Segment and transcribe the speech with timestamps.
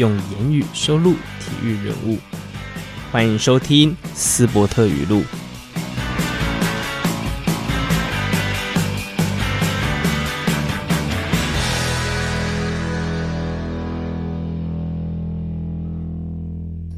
[0.00, 2.16] 用言语收录体育人物。
[3.12, 5.22] 欢迎收听斯伯特语录。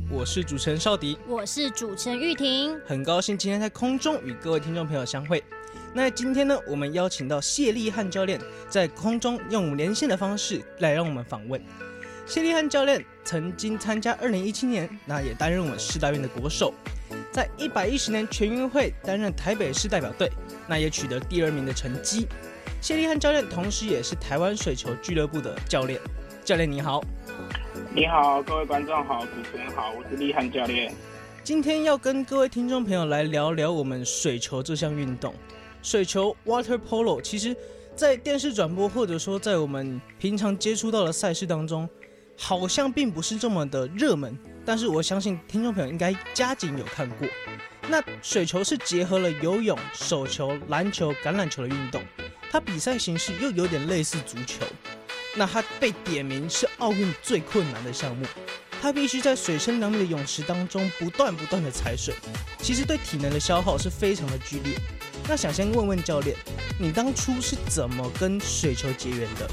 [0.08, 5.42] 我是主持人邵迪，我是主持人玉婷，很高兴今天在空中与各位听众朋友相会。
[5.92, 11.60] 那今天呢，我们邀请到谢立汉教练在空中用连线的方式来让我们访问。
[12.24, 16.72] 谢立汉教练曾经参加2017年，那也担任我们世大运的国手，
[17.32, 20.30] 在110年全运会担任台北市代表队，
[20.66, 22.26] 那也取得第二名的成绩。
[22.80, 26.00] 谢立汉教练同时也是台湾水球俱乐部的教练。
[26.44, 27.00] 教练你好，
[27.94, 30.92] 你好，各位观众好，主持人好，我是立汉教练。
[31.44, 35.34] 今天要跟各位听众朋友来聊聊我们水球这项运动。
[35.82, 37.54] 水球 （Water Polo） 其实，
[37.94, 41.88] 在电视转播或者说在我们平常接触到的赛事当中，
[42.42, 44.36] 好像并不是这么的热门。
[44.64, 47.28] 但是我相信听众朋友应该加紧有看过。
[47.88, 52.02] 那水球是结合了游泳、手球、篮球、橄榄球的运动，
[52.50, 54.64] 它比赛形式又有点类似足球。
[55.36, 58.26] 那它被点名是奥运最困难的项目，
[58.80, 62.14] 它必须在水深两米的泳池当中不断不断的踩水，
[62.58, 64.76] 其实对体能的消耗是非常的剧烈。
[65.28, 66.36] 那想先问问教练，
[66.78, 69.50] 你当初是怎么跟水球结缘的？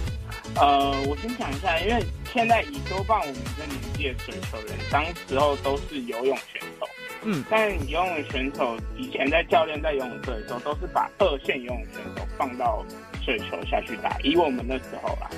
[0.56, 6.88] 呃，我先讲一下，因为现在以多半我们这年纪的水球人，当时候都是游泳选手。
[7.24, 12.86] 嗯，但游泳选手以前在教练在游泳队的时候，都是把二线游泳选手放到
[13.24, 14.18] 水球下去打。
[14.24, 15.30] 以我们那时候啦，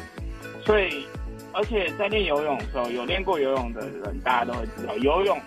[0.65, 1.05] 所以
[1.53, 5.39] 而且在练游泳的时候，有练过游泳的人，大家都会知道，游泳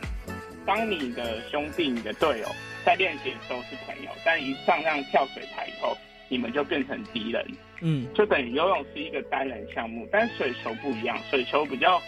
[0.67, 2.49] 当你的兄弟、你的队友。
[2.85, 5.97] 在练习的时候是朋友，但一上上跳水台以后，
[6.35, 7.47] 你们就变成敌人。
[7.81, 11.17] 嗯，就等于游泳是一个单人项目，但水球不一样。
[11.31, 12.03] 水球比较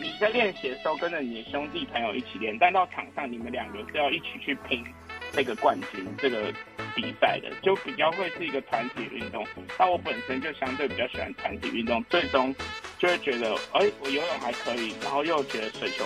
[0.00, 4.84] 你在练习的时候跟着你的兄弟朋友一起练，但到场上你们两个是要一起去拼
[5.32, 6.52] 这个冠军这个
[6.94, 9.44] 比赛的，就比较会是一个团体运动。
[9.76, 12.54] 但我本身就相对比较喜欢团体运动，最终
[13.00, 16.04] 就会觉得，哎、欸，我游泳还可以，然后又觉得水球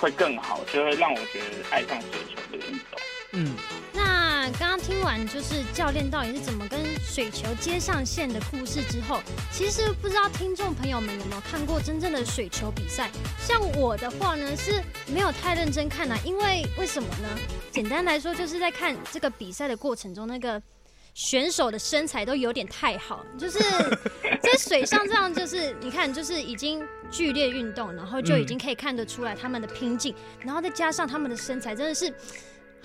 [0.00, 2.37] 会更好，就会让我觉得爱上水球
[4.88, 9.20] 听完就是教练到底是怎么跟水球接上线的故事之后，
[9.52, 13.10] 其实不知道听众朋友们有没有看过真正的水球比赛？
[13.38, 14.82] 像我的话呢，是
[15.12, 17.28] 没有太认真看啊，因为为什么呢？
[17.70, 20.60] 简单来说，就是在看这个比赛的过程中，那个
[21.12, 23.58] 选手的身材都有点太好，就是
[24.40, 32.10] 在水上这样，就是你看，就是已经剧烈运动，然后就已经可以看得出来他们的拼劲，然后再加上他们的身材，真的是。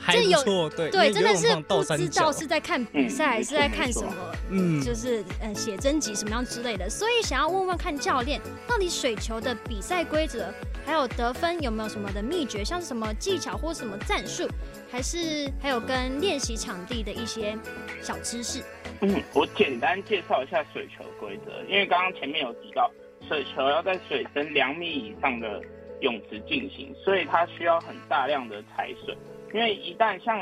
[0.08, 4.14] 这有对，对，真的是不知道是在看比赛还是在看什么，
[4.50, 10.54] 嗯，就是呃写真集什么样之类的，所以想要问问看教练，到底水球的比赛规则
[10.86, 14.46] 还有得分有没有什么的秘诀，像是什么技巧或什么战术，
[14.92, 17.58] 还是还有跟练习场地的一些
[18.02, 18.62] 小知识？
[19.00, 22.92] 嗯，我简单介绍一下水球规则，因为刚刚前面有提到
[23.28, 25.62] 水球要在水深两米以上的
[26.02, 29.18] 泳池进行，所以它需要很大量的踩水。
[29.54, 30.36] 因为一旦像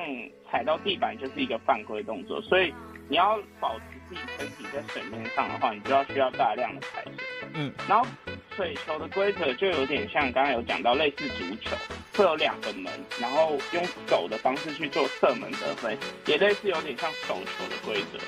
[0.50, 2.74] 踩到地板就是一个犯规动作，所以
[3.10, 7.14] 你要保持自己身体在水面上的话，你就要需要大量的踩水。
[7.54, 8.08] 嗯，然后
[8.56, 11.76] 水球的规则就有点像刚刚有讲到类似足球，
[12.16, 12.90] 会有两个门，
[13.20, 18.20] 然后用手的方式去做射门得分，也类似有点像手球的规则。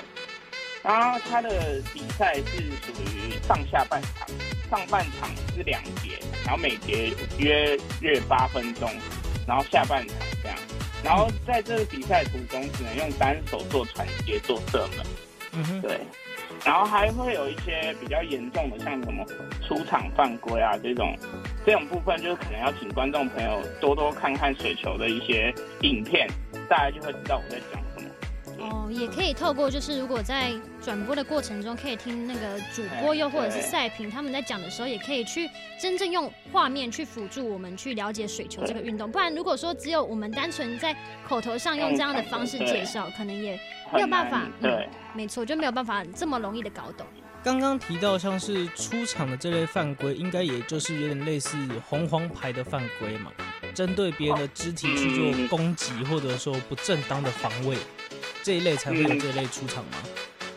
[0.82, 4.28] 然后它的比赛是属于上下半场，
[4.68, 8.90] 上半场是两节，然后每节约约八分钟，
[9.48, 10.16] 然后下半场。
[11.04, 15.06] 然后在这个比赛途中，只能用单手做传接、做射门。
[15.52, 16.00] 嗯哼，对。
[16.64, 19.22] 然后还会有一些比较严重的，像什么
[19.66, 21.14] 出场犯规啊这种，
[21.66, 26.26] 这种部分就是可能要请观众朋友多多看看水球的一些影片，
[26.68, 27.83] 大家就会知道我在讲。
[28.64, 30.52] 哦，也可以透过就是如果在
[30.82, 39.10] 转播的过程中，可以听那个主播又或者是赛评他们在讲的时候，也可以去真正用画面去辅助我们去了解水球这个运动。
[39.10, 40.96] 不然如果说只有我们单纯在
[41.28, 43.60] 口头上用这样的方式介绍，可能也
[43.92, 44.42] 没有办法。
[44.62, 47.06] 对，没错，就没有办法这么容易的搞懂。
[47.42, 53.30] 刚刚提到像是出场的这类犯规，应该也就是有点类似红黄牌的犯规嘛，
[53.74, 57.76] 针对别人的肢体去做攻击，或者说不正当的防卫，
[58.44, 59.92] 这一类才会有这一类出场吗？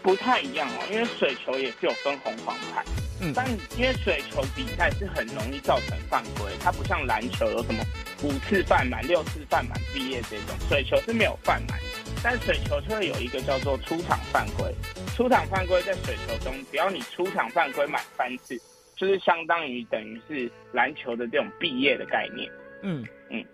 [0.04, 2.84] 不太一样哦，因为水球也是有分红黄牌，
[3.22, 7.82] 嗯，但因为水球比赛是很容易造成犯规，它不像篮球有什么
[8.24, 11.80] 五次犯满、六次犯满毕业这种，水球是没有犯满，
[12.22, 14.76] 但水球就会有一个叫做出场犯规。
[15.16, 18.62] 出场犯规在水球中，只要你出场犯规满三次，
[18.98, 22.52] 就是相当于等于是篮球的这种毕业的概念。
[22.82, 23.46] 嗯嗯。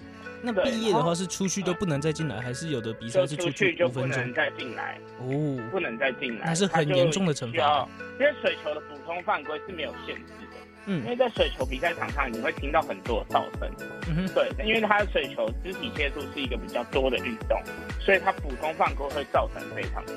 [0.46, 5.00] 那毕业的话是出去都不能再进来，还是有的比赛是出去就不能再进来？
[5.20, 7.88] 哦，不能再进来，那是很严重的惩罚。
[8.20, 10.58] 因为水球的普通犯规是没有限制的。
[10.86, 13.72] 嗯，因为在水球比赛场上，你会听到很多的噪声。
[14.10, 17.58] 嗯哼，对，因为它的水球肢体接触是一个比较多的运动，
[18.02, 20.16] 所以它普通犯规会造成非常多。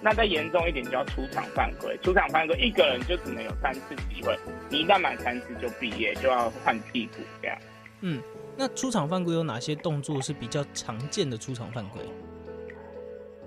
[0.00, 1.98] 那再严重一点，就要出场犯规。
[2.00, 4.38] 出场犯规一个人就只能有三次机会，
[4.70, 7.58] 你一旦满三次就毕业，就要换屁股这样。
[8.02, 8.22] 嗯。
[8.56, 12.00] 那出场犯规有哪些动作是比较常见的出场犯规？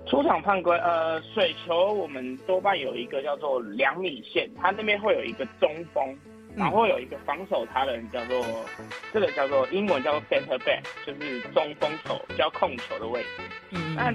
[0.06, 6.16] 出场犯规，呃，水球我们多半有一个叫做两米线，它那边会有一个中锋，
[6.56, 8.42] 然后有一个防守他的人叫做，
[9.12, 13.28] 这个叫做英文叫做 center back，就是中锋手，叫控球的位置。
[13.72, 13.94] 嗯。
[13.94, 14.10] 那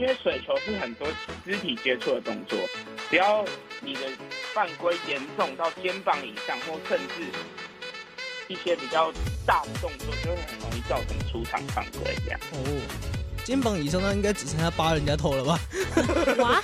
[0.00, 1.06] 因为水球是很多
[1.44, 2.58] 肢体接触的动作，
[3.10, 3.44] 只要
[3.82, 4.00] 你的
[4.54, 7.30] 犯规严重到肩膀以上，或甚至。
[8.48, 9.12] 一些比较
[9.46, 12.40] 大的动作就会很容易造成出场犯规这样。
[12.52, 12.80] 哦，
[13.44, 15.58] 肩膀以上那应该只剩下八人家头了吧？
[16.38, 16.62] 哇，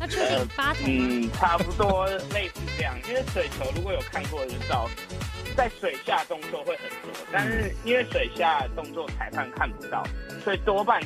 [0.00, 0.80] 那确定扒头。
[0.86, 2.94] 嗯，差不多类似这样。
[3.08, 4.88] 因为水球如果有看过的就知道，
[5.56, 10.02] 在水下动作会很多，但是因为水下动作裁判看不到，
[10.44, 11.00] 所以多半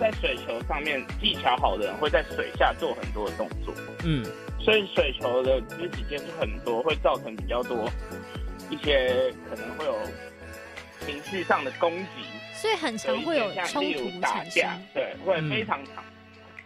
[0.00, 3.74] 在水球上面技巧好的人会在水下做很多的动作。
[4.04, 4.24] 嗯，
[4.60, 7.90] 所以水球的肢体接触很多，会造成比较多。
[8.70, 9.98] 一些可能会有
[11.00, 12.06] 情绪上的攻击，
[12.54, 16.04] 所以很常会有冲突打架，对，会非常长。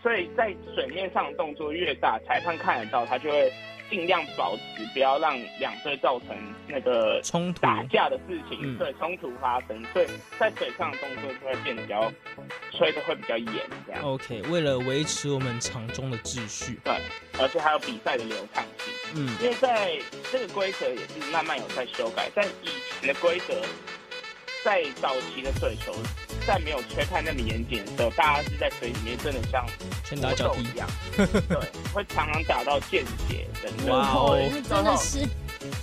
[0.03, 3.53] 所以在水面上动作越大，裁判看得到，他就会
[3.91, 6.29] 尽量保持不要让两队造成
[6.67, 9.85] 那个冲突打架的事情，对，冲突发生。
[9.93, 10.07] 所以
[10.39, 12.11] 在水上的动作就会变得比较
[12.71, 13.53] 吹的会比较严，
[13.87, 14.03] 这样。
[14.03, 16.95] OK，为了维持我们场中的秩序，对，
[17.39, 18.95] 而且还有比赛的流畅性。
[19.15, 19.99] 嗯，因为在
[20.31, 22.69] 这个规则也是慢慢有在修改，在以
[23.01, 23.63] 前的规则，
[24.65, 25.93] 在早期的水球，
[26.47, 29.67] 在没有吹判那么严谨的时候，大家是在水里面真的像
[30.05, 30.63] 拳打脚踢。
[30.63, 31.59] 一样， 对，
[31.93, 35.27] 会常常打到见血等等，哇哦，真的是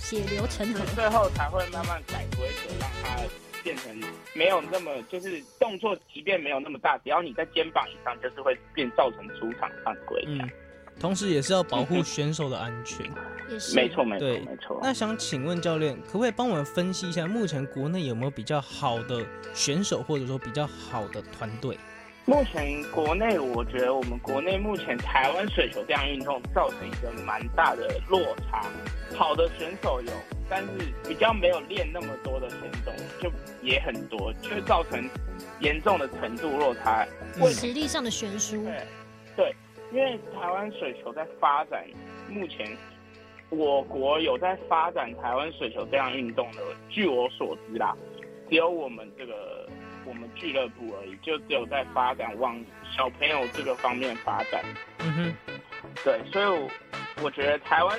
[0.00, 3.22] 血流成河，最后才会慢慢改规则，让它
[3.62, 4.00] 变成
[4.32, 10.24] 没有那么就是动作，即便没有那么大，只要你在肩膀以上，就是会变造成出场犯规。
[10.26, 10.48] 嗯。
[10.98, 13.06] 同时，也是要保护选手的安全。
[13.50, 14.80] 也是，没错，没错，没错。
[14.82, 19.24] 那想请问教练，可不可以帮我们分析一下，目前国内有没有比较好的
[19.54, 21.78] 选手，或者说比较好的团队？
[22.26, 28.20] 目前国内，我觉得我们国内目前台湾水球这样运动造成一个蛮大的落
[28.50, 28.66] 差。
[29.16, 30.12] 好的选手有，
[30.46, 30.68] 但是
[31.08, 35.08] 比较没有练那么多的选手就也很多，就会造成
[35.60, 37.08] 严重的程度落差。
[37.46, 38.62] 实力上的悬殊。
[38.64, 38.86] 对，
[39.34, 39.56] 对。
[39.92, 41.84] 因为台湾水球在发展，
[42.28, 42.76] 目前
[43.50, 47.96] 我国有在发展台湾水球这样运动的，据我所知啦，
[48.50, 49.68] 只有我们这个
[50.04, 52.62] 我们俱乐部而已，就只有在发展往
[52.96, 54.62] 小朋友这个方面发展。
[54.98, 55.54] 嗯哼，
[56.04, 56.68] 对，所以我，
[57.22, 57.98] 我觉得台湾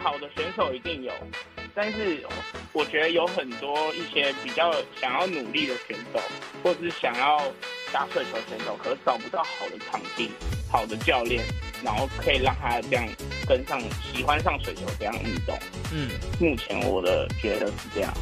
[0.00, 1.12] 好的选手一定有，
[1.74, 2.18] 但是
[2.72, 6.20] 我觉得有很多一些比较想要努力的选手，
[6.64, 7.40] 或是想要
[7.92, 10.30] 打水球选手，可是找不到好的场地。
[10.70, 11.42] 好的教练，
[11.82, 13.08] 然后可以让他这样
[13.46, 13.80] 跟上，
[14.14, 15.58] 喜欢上水球这样运动。
[15.90, 18.12] 嗯，目前我的觉得是这样。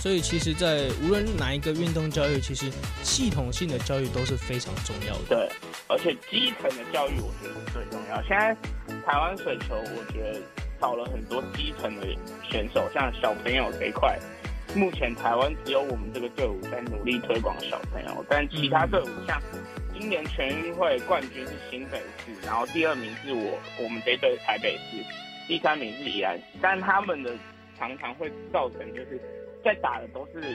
[0.00, 2.72] 所以其实，在无论哪一个运动教育，其实
[3.04, 5.22] 系统性的教育都是非常重要的。
[5.28, 5.48] 对，
[5.86, 8.20] 而且基层的教育我觉得是最重要。
[8.22, 8.52] 现在
[9.06, 10.40] 台湾水球，我觉得
[10.80, 12.06] 少了很多基层的
[12.50, 14.18] 选手，像小朋友这一块，
[14.76, 19.40] 目前台湾只有我们这个队伍在努力推广小朋友，但其他队伍像。
[19.98, 25.02] 今年全运会冠军是新北市，然后第二名是我我们这队台北市，
[25.48, 26.42] 第三名是宜兰市。
[26.60, 27.32] 但他们的
[27.78, 29.18] 常常会造成就是
[29.64, 30.54] 在打的都是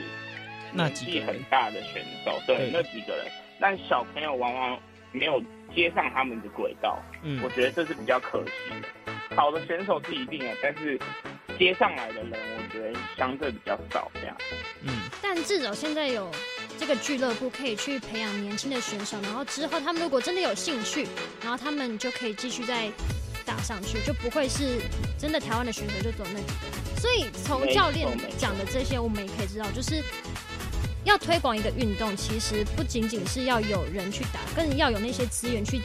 [0.72, 3.26] 年纪很大的选手，对，那几个人，
[3.58, 4.78] 但小朋友往往
[5.10, 5.42] 没有
[5.74, 7.02] 接上他们的轨道。
[7.24, 9.12] 嗯，我觉得这是比较可惜的。
[9.34, 10.96] 好的选手是一定的，但是
[11.62, 14.36] 接上来的人，我觉得相对比较少这样。
[14.82, 14.92] 嗯，
[15.22, 16.30] 但至少现在有。
[16.78, 21.06] 这个俱乐部可以去培养年轻的选手，然后之后他们如果真的有兴趣，
[21.40, 22.90] 然后他们就可以继续再
[23.44, 24.80] 打上去，就不会是
[25.16, 27.00] 真的台湾的选手就走那几个。
[27.00, 30.02] 所以从教练讲的这些，我们也可以知道，就是
[31.04, 35.80] 要推广一个运动，其实不仅仅是要有人去打，更要有那些资源去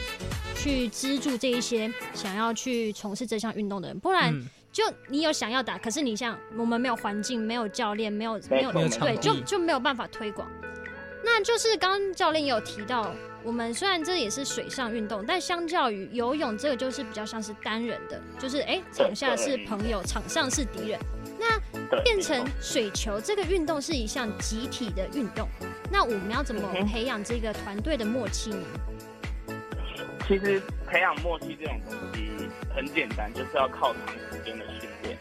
[0.56, 4.34] 去资助这一些想要去从事这项运动的人，不然。
[4.34, 10.48] 嗯就你有想要打，可是你像我们没有环境，没有教练，没有没有对，就就没有办法推广。
[11.24, 13.12] 那就是刚刚教练也有提到，
[13.44, 21.00] 我们虽然这也是水上运动，但相较于游泳，这个就是比较像是单人的，就是哎，场下是朋友，场上是敌人。
[21.40, 21.60] 那
[22.04, 25.48] 变成水球这个运动是一项集体的运动，
[25.92, 28.64] 那我们要怎么培养这个团队的默契呢？
[30.28, 35.18] 其实培养默契这种东西很简单，就是要靠长时间的训练，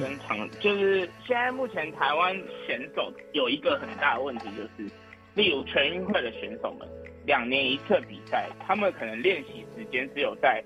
[0.00, 4.88] 跟长就是现在目前台湾选手有一个很大的问题，就是
[5.34, 6.88] 例如全运会的选手们，
[7.26, 10.62] 两年一次比赛，他们可能练习时间只有在，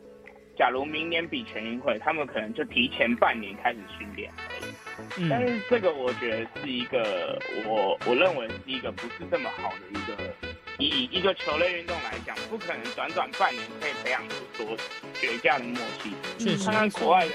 [0.55, 5.29] 假如明年比全运会，他们可能就提前半年开始训练而已。
[5.31, 10.48] 但是这个我觉得是一个我我认为是一个不是这么好的一个。
[10.79, 14.77] 以一个球类运动来讲，不可能短短半年可以培养出多
[15.21, 16.13] 绝佳的默契。
[16.39, 17.35] 是看看国外的，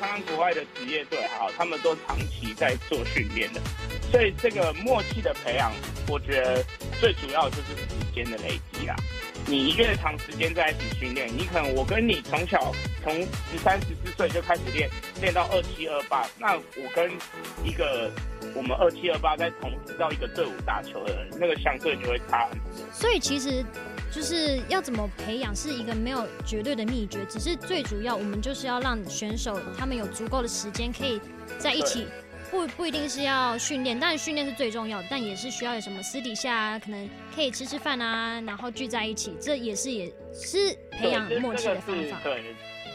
[0.00, 3.60] 看看国外的职业队，好，他们都长期在做训练的。
[4.10, 5.70] 所以这个默契的培养，
[6.08, 6.64] 我觉得
[6.98, 8.96] 最主要就是时间的累积啦。
[9.46, 13.14] 你越长时间在一起训练，你可能我跟你从小从
[13.50, 14.88] 十三十四岁就开始练，
[15.20, 17.12] 练到二七二八，那我跟
[17.62, 18.10] 一个。
[18.54, 22.92] 我们二七二八在同时到一个队伍打球的人，那个相对就会差很多。
[22.92, 23.64] 所以其实
[24.12, 31.20] 就是要怎么培养是一个没有绝对的秘诀，只是最主要我们就是要让选手他们有足够的时间可以
[31.58, 32.06] 在一起，
[32.50, 42.18] 不不一定是要训练，但是训练是最重要的，但也是需要有什么私底下啊，可能可以吃吃饭啊，然后聚在一起，这也是也是培养默契的方法。
[42.24, 42.42] 对，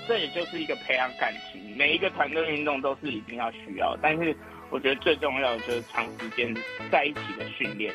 [0.08, 4.36] 这也就是一个培养感情，每一个团队运动都是一定要需要，但是。
[4.74, 6.52] 我觉得最重要的就是长时间
[6.92, 7.94] 在一起的训练，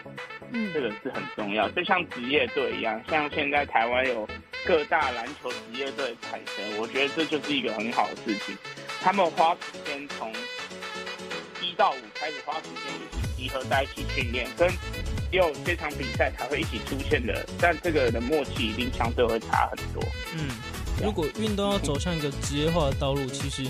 [0.52, 1.68] 嗯，这个是很重要。
[1.70, 4.24] 就像职业队一样，像现在台湾有
[4.64, 8.56] 各大篮球职业队产生，我觉得这就是一个很好的事情。
[9.00, 10.32] 他们花时间从
[11.60, 20.00] 一到五开始花时间一起集合在一起训练，跟只有这场比赛才会一起出现的，但这个的默契一定相对会差很多。
[20.32, 20.48] 嗯，
[21.02, 23.68] 如果运动要走向一个职业化的道路，其实。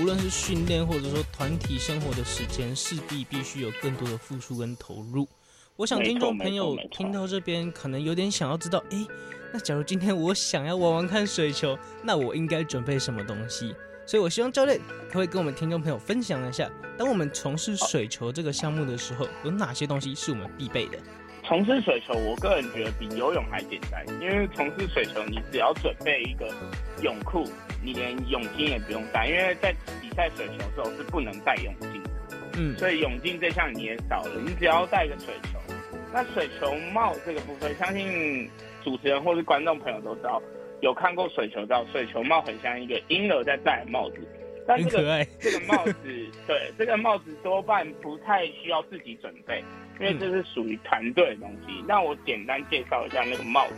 [0.00, 5.28] 无论是训练或者说团体生活的时间，势必必须有更多的付出跟投入。
[5.76, 9.06] 我想听众朋友听到这边，可能有点想要知道，诶、欸，
[9.52, 13.74] 那假如今天我想要玩玩看水球，那我应该准备什么东西？
[14.06, 14.80] 所以我希望教练
[15.10, 20.98] 他会跟我们听众朋友分享一下，当我们从事水球这个项目的时候，有哪些东西是我们必备的？
[21.50, 26.48] 从事水球，我个人觉得比游泳还简单，因为从事水球，你只要准备一个
[27.02, 27.44] 泳裤。
[27.82, 32.10] 你连泳镜也不用戴，因为在比赛水球的时候是不能戴泳镜的。
[32.56, 35.58] 嗯，所以泳镜这项你也少了，你只要戴个水球。
[36.12, 38.48] 那水球帽这个部分，相信
[38.84, 40.40] 主持人或是观众朋友都知道，
[40.82, 44.18] 有看过水球照，水球帽很像一个婴儿在戴的帽子。
[44.68, 45.94] 但这个这个帽子，
[46.46, 49.64] 对，这个帽子多半不太需要自己准备，
[50.00, 51.84] 因为这是属于团队的东西。
[51.86, 53.74] 那我简单介绍一下那个帽子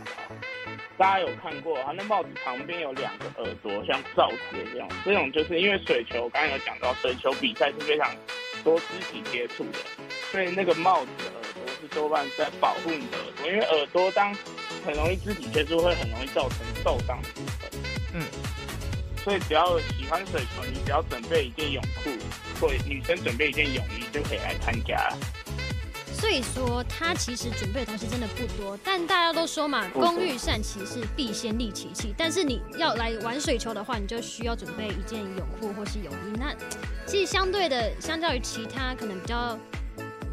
[0.97, 4.87] 大家有看过，它那帽子旁边有两个耳朵，像罩子这样。
[5.03, 8.09] 这种就是因为水球，刚刚有讲到，水球比赛是非常
[8.63, 9.79] 多肢体接触的，
[10.31, 14.33] 所以那个帽子的耳朵是多半在保护你的耳朵，因为耳朵当
[14.85, 17.69] 很容易肢体接触，会很容易造成受伤的部分。
[18.13, 18.21] 嗯，
[19.17, 22.11] 所以只要喜欢水球，你只要准备一件泳裤，
[22.61, 25.17] 或女生准备一件泳衣就可以来参加了。
[26.13, 32.13] 所以说，他其实准备的东西真的不多，但大家都说嘛，工欲善其事，必先利其器。
[32.17, 36.37] 但是你要来玩水球的话，你就需要准备一件泳裤或是泳衣。
[36.39, 36.55] 那
[37.05, 39.57] 其实相对的，相较于其他可能比较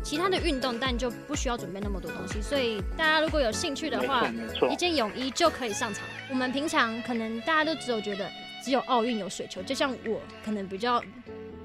[0.03, 2.41] 其他的运动，但就不需要准备那么多东西。
[2.41, 4.33] 所以大家如果有兴趣的话，
[4.71, 6.05] 一件泳衣就可以上场。
[6.31, 8.31] 我们平常可能大家都只有觉得
[8.65, 11.03] 只有奥运有水球，就像我可能比较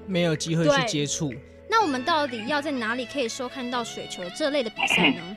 [0.06, 1.32] 没有机会去接触。
[1.68, 5.36] 那我们到底要在哪里可以收看到水球这类的比赛呢？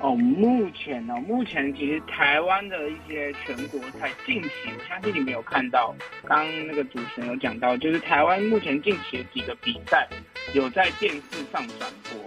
[0.00, 10.08] 哦，目前呢、目前其实台湾的一些全国赛，近期我相信你们有看到，刚刚那个主持人有讲到，就是台湾目前近期的几个比赛
[10.54, 12.18] 有在电视上转播，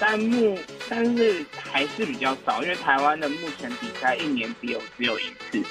[0.00, 0.58] 但目
[0.90, 5.62] 但是还是比较少，因为台湾的目前比赛一年只有只有一次。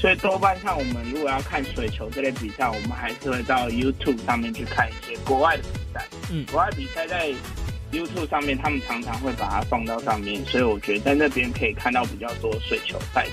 [0.00, 6.06] 所以多半像我们如果要看水球这类比赛，我们还是会到 YouTube 上面去看一些国外的比赛。
[6.30, 7.32] 嗯，国外比赛在
[7.90, 13.32] YouTube 上面，他们常常会把它放到上面，所以我觉得在那边可以看到比较多水球赛事。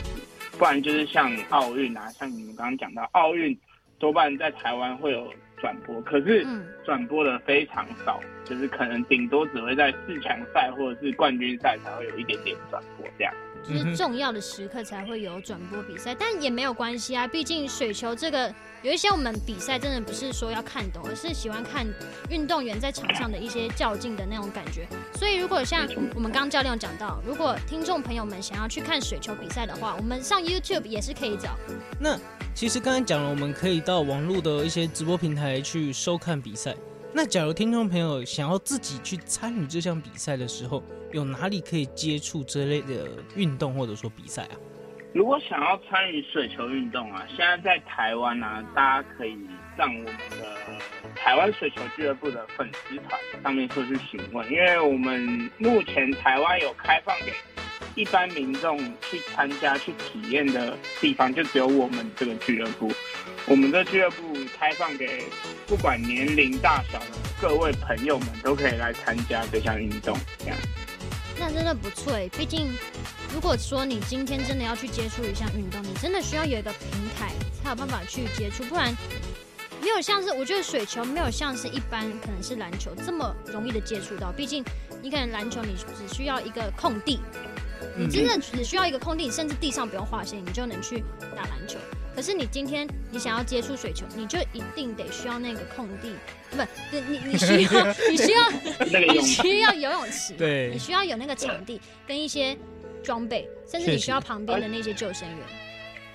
[0.57, 3.55] 不然就是像奥运啊，像你们刚刚讲到奥运，
[3.99, 5.31] 多半在台湾会有
[5.61, 6.43] 转播，可是
[6.83, 13.33] 转播的非常少，嗯、就是可能顶多只会在四强赛或者是冠军赛才会有一点点转播这样。
[13.67, 17.27] 就是重要的时刻才会有转播比赛，但也没有关系啊。
[17.27, 21.85] 毕竟水球这个有一些我们比赛真的不是说要看懂，而是喜欢看
[22.29, 24.87] 运动员在场上的一些较劲的那种感觉。
[25.15, 31.57] 所以如果像我们刚刚教练有讲到，如果听众朋友们想要去看水球比赛的话，我们上 YouTube 也是可以找。
[31.99, 32.19] 那
[32.53, 36.75] 其实刚才讲了，我们可以到网络的一些直播平台去收看比赛。
[37.17, 43.07] 那假如听众朋友想要自己去参与这项比赛的时候，有哪里可以接触这类的
[43.37, 44.51] 运动或者说比赛啊？
[45.13, 49.37] 如果想要参与水球运动啊，现在在台湾啊，大家可以
[49.77, 50.05] 上我们
[50.41, 50.57] 的
[51.15, 57.31] 台湾水球俱乐部的粉丝团上面说去询问，因为我们目前台湾有开放给
[57.95, 62.91] 一般民众去参加、去体验的地方，就只有我们这个俱乐部。
[63.47, 65.23] 我们的俱乐部开放给
[65.67, 67.05] 不管年龄大小的
[67.41, 70.57] 各位朋友们都可以来参加这项运动，这样。
[71.37, 72.73] 那真的不错诶，毕竟
[73.33, 77.31] 如果说你今天真的要去接触一项运动，你真的需要有一个平台
[77.61, 78.95] 才有办法去接触，不然
[79.81, 84.63] 没有像是我觉得水球没有像是一般可能是篮球这么容易的接触到，毕竟
[85.01, 87.19] 你可能篮球你只需要一个空地。
[87.97, 91.03] 你真的只需要一个空地，甚至地上不用画线，你就能去
[91.35, 91.77] 打篮球。
[92.15, 96.15] 可是你今天你想要接触水球，你就一定得需要那个空地，
[96.49, 96.63] 不，
[97.09, 98.49] 你 你需要你需要
[99.11, 102.57] 你需要游泳池，对，你需要有那个场地跟一些
[103.03, 105.39] 装备，甚至你需要旁边的那些救生员。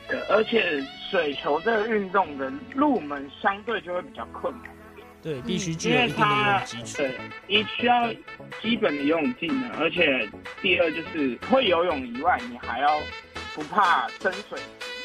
[0.08, 4.72] 对，而且水球这个运动的入门相对就会比较困难。
[5.22, 6.96] 对，必须具有一定的游泳基础。
[6.96, 7.14] 对，
[7.46, 8.10] 你需要
[8.62, 10.26] 基本的游泳技能，而且
[10.62, 12.98] 第二就是会游泳以外，你还要
[13.54, 14.58] 不怕深水。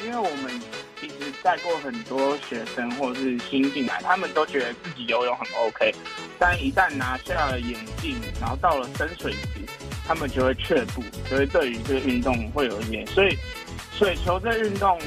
[0.03, 0.61] 因为我们
[0.99, 5.93] 其实带过很多学生或者是新进来，他们都觉得自己游泳很 OK，
[6.39, 9.61] 但一旦拿下了眼镜，然后到了深水池，
[10.07, 13.05] 他们就会却步，就会对于这个运动会有一点。
[13.07, 13.37] 所以
[13.91, 14.99] 水球这运动。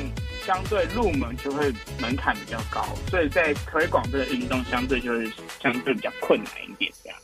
[0.46, 7.18] 相对入门就会门槛比较高，所以在推广这个运动相对就会相对比较困难一点这样。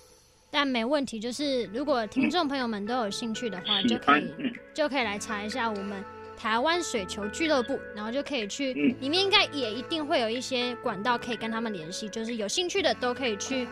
[0.51, 6.05] 但没问题，就是如果听众朋友们都有兴趣的话，嗯、就可以、嗯、就可以来查一下我们
[6.37, 13.67] 台湾水球俱乐部，然后就可以去、嗯、里面应该也一定会有一些管道可以跟他们联系，就是有兴趣的都可以去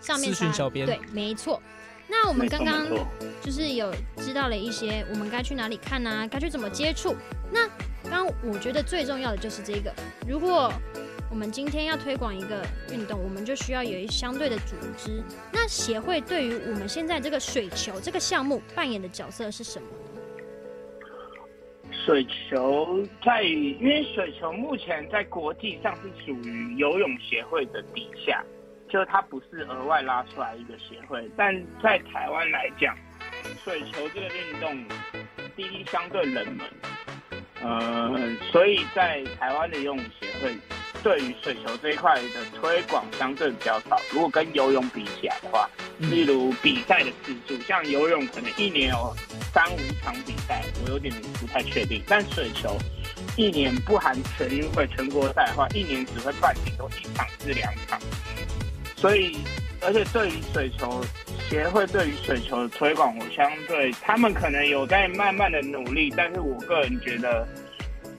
[0.00, 0.68] 上面查。
[0.70, 1.62] 对，没错。
[2.10, 2.86] 那我们刚刚
[3.42, 7.14] 就是有知道了一些我们该去哪里看啊，该去怎么接触。
[7.52, 7.68] 那
[8.04, 9.92] 刚刚我觉得最重要的就是这个，
[10.26, 10.72] 如果
[11.30, 15.22] 我们今天要推广一个运动，我们就需要有一相对的组织。
[15.52, 20.07] 那协会对于我们现在这个水球这个项目扮演的角色是什么呢？
[22.04, 28.42] 水球在，因为水球目前在国际上是属于游泳协会的底下，
[28.88, 31.28] 就它不是额外拉出来一个协会。
[31.36, 32.96] 但在台湾来讲，
[33.62, 34.84] 水球这个运动
[35.54, 36.66] 第一相对冷门。
[37.60, 40.56] 呃，所以在台湾的游泳协会
[41.08, 43.98] 对于水球这一块的推广相对比较少。
[44.12, 45.66] 如果跟游泳比起来的话，
[45.96, 49.16] 例如比赛的次数，像游泳可能一年有
[49.50, 52.02] 三五场比赛，我有点不太确定。
[52.06, 52.76] 但水球
[53.38, 57.98] 一年不含全运会、全国赛的话，一年只会办顶多一场至两场。
[58.94, 59.38] 所以，
[59.80, 61.02] 而且对于水球。
[61.48, 67.48] 协会对于水球的推广，我相对他们可能有在慢慢的努力，但是我个人觉得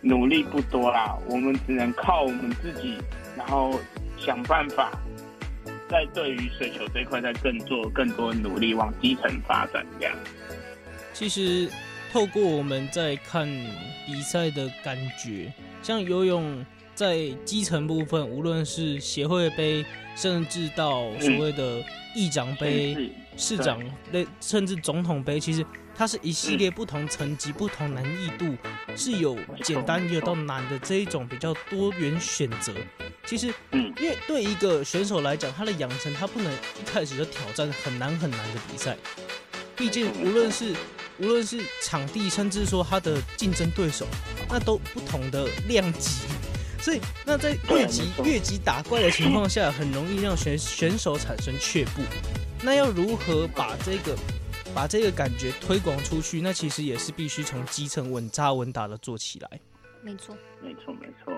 [0.01, 1.17] 努力不多啦。
[1.27, 2.97] 我们只能靠我们自己，
[3.37, 3.79] 然后
[4.17, 4.91] 想办法，
[5.89, 10.15] 在对于水球这一块再更做更多努力，往基层发展这样。
[11.13, 11.69] 其实
[12.11, 13.47] 透过我们在看
[14.05, 19.85] 比赛的感觉，像游泳在基层部分，无论是协会杯，
[20.15, 21.83] 甚至到所谓的
[22.15, 22.95] 议长杯。
[22.97, 23.09] 嗯
[23.39, 23.81] 市长
[24.11, 25.65] 类甚至总统杯，其实
[25.99, 28.55] 它是一系列不同层级、嗯、不同难易度，
[28.95, 32.73] 是有简单也有到难的这一种比较多元选择。
[33.25, 38.95] 其实，嗯，因为对一个选手来讲，他的养成他不能一开始就挑战很难很难的比赛。
[39.75, 40.73] 毕竟，无论是
[41.17, 44.07] 无论是场地，甚至说他的竞争对手，
[44.47, 46.21] 那都不同的量级。
[46.81, 52.01] 所以，那在越级越级打怪的情况下，很容易让选选手产生却步。
[52.61, 54.17] 那要如何把这个
[54.73, 56.41] 把这个感觉推广出去？
[56.41, 59.59] 那其实也是必须从基层稳扎稳打的做起来。
[60.01, 61.33] 没错，没错，没错。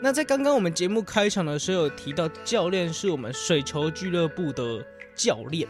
[0.00, 5.68] 那在刚刚我们节目开场的时候有提到，教练是我们水球俱乐部的教练。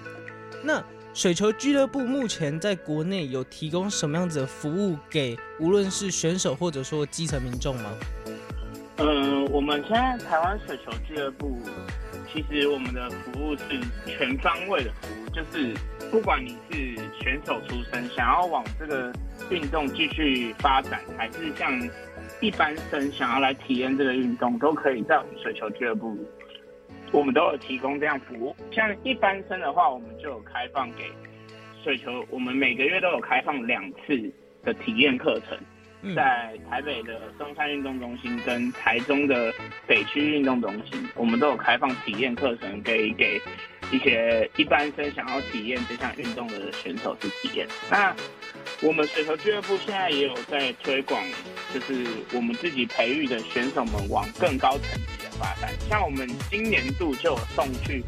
[0.63, 7.91] 那水球俱乐部目前在国内有提供什么样子的服务给无论是选手或者说基层民众吗？
[8.99, 11.59] 嗯，我们现在台湾水球俱乐部，
[12.33, 15.75] 其实我们的服务是全方位的服务，就是
[16.11, 19.13] 不管你是选手出身，想要往这个
[19.51, 21.73] 运动继续发展，还是像
[22.41, 26.17] 一般生想要来体验这个运动，都可以在我们水球俱乐部，
[27.13, 28.55] 我们都有提供这样服务。
[28.71, 31.05] 像一般生的话，我们就有开放给
[31.83, 34.33] 水球，我们每个月都有开放两次
[34.65, 35.59] 的体验课程。
[36.15, 39.53] 在台北的松山运动中心跟台中的
[39.89, 43.41] 北区运动中心，我们都有开放体验课程，给给
[43.91, 47.67] 一些一般生想要体验这项运动的选手去体验。
[47.91, 48.15] 那
[48.81, 51.23] 我们水球俱乐部现在也有在推广，
[51.73, 55.73] 就是我们自己培育的选手们往更高层级的发展。
[55.89, 58.03] 像我们今年度就有送去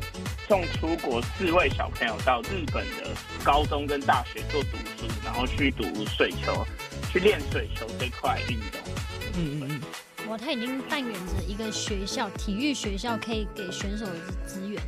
[0.47, 3.11] 送出国四位小朋友到日本的
[3.45, 6.67] 高中跟大学做读书，然后去读水球。
[7.11, 8.79] 去练水球这块运动，
[9.35, 9.81] 嗯嗯
[10.19, 14.13] 嗯，哇，他已经扮演着一个学校，体育学校可以给选手的
[14.45, 14.79] 资源。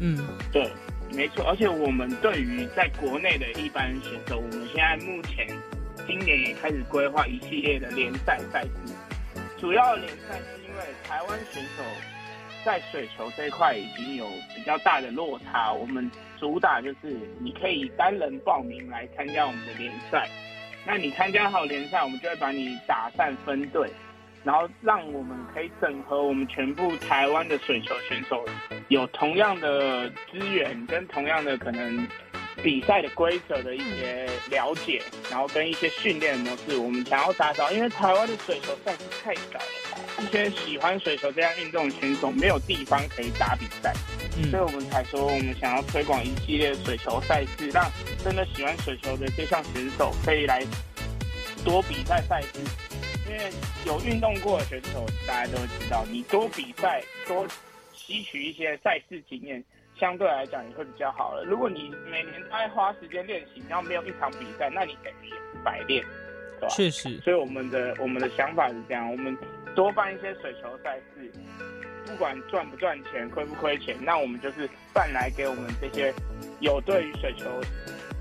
[0.00, 0.18] 嗯，
[0.52, 0.70] 对，
[1.12, 1.44] 没错。
[1.48, 5.46] 而且我们对于在国内的一般选手，我们现在目前
[6.06, 8.94] 今年也开始规划一系列的联赛赛事。
[9.58, 11.82] 主要联赛是因为台湾选手
[12.64, 20.28] 在水球这一块已经有比较大的落差，我们主打就是你可以单人报名来参加我们的联赛。
[20.86, 23.88] 那你参加好联赛，我们就会把你打散分队，
[24.44, 28.44] 然后让我们可以整合我们全部台湾的水球选手，
[28.88, 32.06] 有同样的资源跟同样的可能
[32.62, 43.94] 比赛的规则的一些了解，然后跟一些训练模式，我们想要打造，因为台湾的水球赛事太少了，一些喜欢水球这样运动的选手没有地方可以打比赛。
[44.36, 47.90] 嗯、所以我们才说，我们想要推广一系列水球赛事，让
[48.22, 50.62] 真的喜欢水球的这项选手可以来
[51.64, 52.60] 多比赛赛事。
[53.26, 53.50] 因为
[53.86, 57.46] 有运动过的选手，大家都知道，你多比赛，多
[57.92, 59.62] 吸取一些赛事经验，
[59.98, 61.44] 相对来讲也会比较好了。
[61.44, 66.04] 如果你每年都在花时间练习，然后没有一场比赛，那你等于也是白练，
[66.60, 66.74] 对吧？
[66.74, 67.18] 确实。
[67.20, 69.36] 所以我们的我们的想法是这样，我们
[69.74, 71.32] 多办一些水球赛事。
[72.06, 76.12] 不管赚不赚钱，亏不亏钱，那我们就是办来给我们这些
[76.60, 77.46] 有对于水球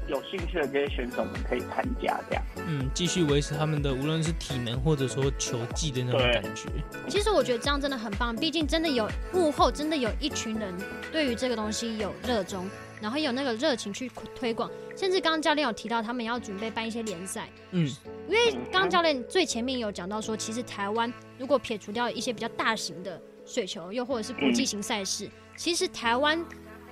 [0.07, 2.43] 有兴趣的这些选手们可以参加，这样。
[2.67, 6.69] 嗯，继续维持他们的无论是体能或者说球技的那种感觉。
[7.07, 10.73] 其实我觉得这样真的很棒，毕竟真的有幕后真的有一群人
[11.11, 12.69] 对于这个东西有热衷，
[13.01, 14.69] 然后有那个热情去推广。
[14.95, 17.49] 甚至刚刚教练有提到，他们要准备办一些联赛。
[17.71, 17.87] 嗯，
[18.29, 23.21] 因为刚刚教练最前面有讲到说，其实台湾如果撇除掉一些比较大型的。
[23.45, 26.41] 水球又或者是国际型赛事，其实台湾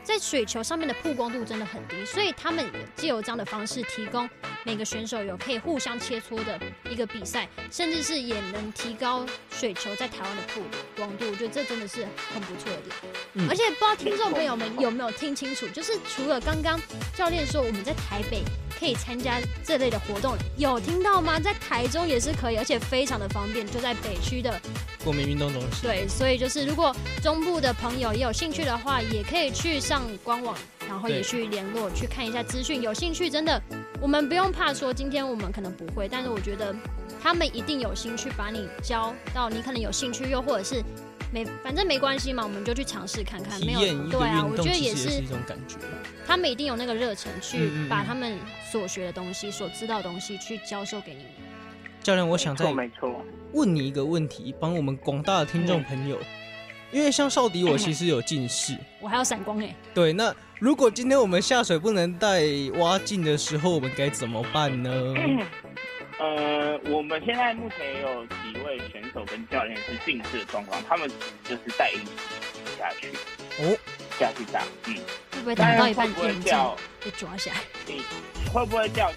[0.04, 4.30] 在水球上面的曝光度真的很低，所以他们也借由这样的方式提供
[4.64, 6.60] 每个选手有可以互相切磋的
[6.90, 10.62] 一个比赛，甚至是也能提高水球在台湾的曝
[10.96, 11.26] 光度。
[11.30, 12.96] 我觉得这真的是很不错的点。
[13.34, 16.80] 嗯，而且不知道听众朋友们有没有听清楚，就是除了刚刚
[17.16, 18.44] 教练说我们在台北。
[18.80, 21.40] 可以参加这类的活动，有听到吗？
[21.40, 24.60] 在台中也是可以，而且非常的方便，就在北区的
[25.04, 25.82] 国民运动中心。
[25.82, 32.82] 对，所以就是如果中部的朋友也有兴趣的话，也可以去上官网，然后也去联络去看一下资讯。
[32.82, 33.62] 有兴趣真的，
[34.00, 36.76] 我们不用怕说今天我们可能不会，但是我觉得
[37.22, 40.84] 他们一定有心去把你教到你可能有兴趣，又或者是。
[41.34, 43.58] 没，反正没关系嘛，我们就去尝试看看。
[43.62, 45.78] 没有，对啊，我觉得也是一种感觉。
[46.28, 48.38] 他们一定有那个热忱去把他们
[48.70, 51.32] 所学的东西、所知道的东西去教授给你们。
[52.04, 52.66] 教练，我想再
[53.54, 56.18] 问你一个问题，帮我们广大的听众朋友，
[56.92, 59.76] 因为像少迪，我其实有近视， 我还有闪光哎。
[59.94, 62.42] 对，那如果今天我们下水不能带
[62.80, 64.92] 蛙镜的时候，我们该怎么办呢？
[66.20, 71.10] 呃，我们现在目前也有几位选手跟教练是近视的状况，他们
[71.44, 73.10] 就是戴隐形下去
[73.64, 73.78] 哦，
[74.20, 74.96] 下去打，嗯，
[75.32, 77.60] 会不会打到一半会掉被抓下来？
[77.88, 78.04] 你
[78.54, 79.12] 会不会掉？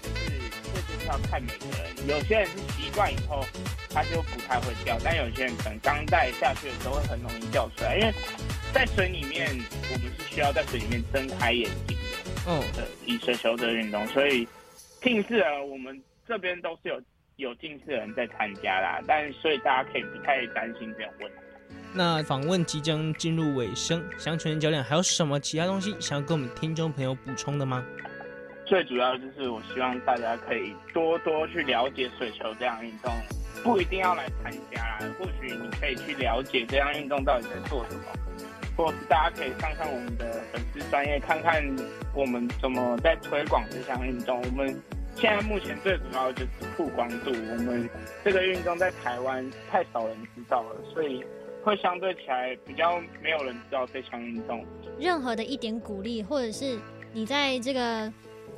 [1.29, 3.45] 看每个人，有些人是习惯以后
[3.89, 8.13] 他就不太会掉，但有些人可能刚戴下去的时候会很容易掉出来，因为
[8.73, 9.47] 在水里面
[9.91, 14.47] 我们是需要在水里面睁开眼睛的，嗯，的以水球的运动，所以
[15.01, 16.01] 近视啊，我们。
[16.27, 16.99] 这边都是有
[17.35, 21.37] 有近视的人在参加啦，但所以大家可以不太担心这种问题。
[21.93, 27.85] 那访问即将进入尾声，想请问教练还有什么其他东西想要跟我们听众朋友补充的吗？
[28.65, 33.13] 最主要就是我希望大家可以多多去了解水球这样运动，
[33.63, 38.03] 不一定要来参加，或许你可以去了解这样运动到底在做什么，
[38.75, 41.63] 或是大家可以看看我们的粉丝专业看看
[42.13, 44.75] 我们怎么在推广这项运动，我们。
[45.17, 47.89] 现在目前最主要就是曝光度，我们
[48.21, 51.23] 这个运动在台湾太少人知道了，所以
[51.63, 54.65] 会相对起来比较没有人知道这项运动。
[54.99, 56.77] 任何的一点鼓励，或者是
[57.13, 58.11] 你在这个。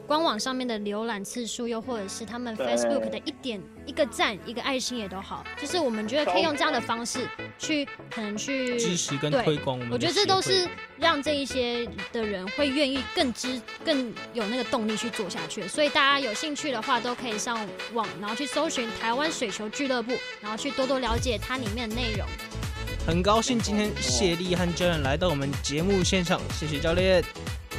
[0.08, 7.28] 官网上面的浏览次数，又或者是他们 Facebook 的一点一个赞、一个爱心也都好，就是我们觉得可以用这样的方式
[7.60, 9.92] 去可能去支持跟推广我们。
[9.92, 10.66] 我觉得这都是
[10.98, 15.68] 让这一些的人会愿意更支、更有那个动力去做下去。
[15.68, 17.60] 所以大家有兴趣的话，都可以上
[17.94, 22.26] 网，然后去搜寻台湾水球俱乐部，然后去多多了解它里面的内容。
[23.06, 27.22] 很高兴今天谢立汉教练来到我们节目现场，谢谢教练，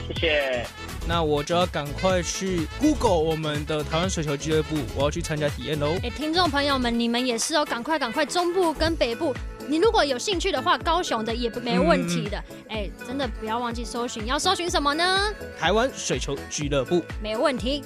[0.06, 0.66] 谢谢。
[1.08, 5.96] 那我就要赶快去 Google 我们的台湾水球俱乐部，我要去参加体验喽。
[6.02, 9.34] 哎，听众朋友们，你们也是哦，赶快赶快，中部跟北部，
[9.66, 12.36] 你如果有兴趣的话，高雄的也没问题的。
[12.68, 15.32] 哎、嗯，真的不要忘记搜寻，要搜寻什么呢？
[15.58, 17.82] 台湾水球俱乐部，没问题。